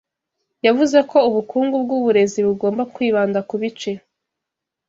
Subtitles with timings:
[0.65, 3.91] yavuze ko ubukungu bw’uburezi bugomba kwibanda ku bice